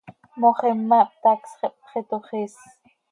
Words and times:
Moxima 0.41 0.97
ihptacsx, 1.03 1.51
ihpxitoxiis. 1.67 2.57